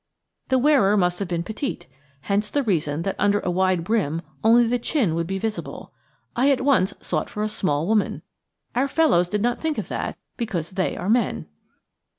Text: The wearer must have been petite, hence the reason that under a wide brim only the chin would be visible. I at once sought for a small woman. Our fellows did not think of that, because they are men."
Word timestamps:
The 0.47 0.57
wearer 0.57 0.97
must 0.97 1.19
have 1.19 1.27
been 1.27 1.43
petite, 1.43 1.85
hence 2.21 2.49
the 2.49 2.63
reason 2.63 3.03
that 3.03 3.15
under 3.19 3.39
a 3.41 3.51
wide 3.51 3.83
brim 3.83 4.23
only 4.43 4.65
the 4.65 4.79
chin 4.79 5.13
would 5.13 5.27
be 5.27 5.37
visible. 5.37 5.93
I 6.35 6.49
at 6.49 6.61
once 6.61 6.95
sought 7.01 7.29
for 7.29 7.43
a 7.43 7.47
small 7.47 7.85
woman. 7.85 8.23
Our 8.73 8.87
fellows 8.87 9.29
did 9.29 9.43
not 9.43 9.61
think 9.61 9.77
of 9.77 9.89
that, 9.89 10.17
because 10.37 10.71
they 10.71 10.97
are 10.97 11.07
men." 11.07 11.45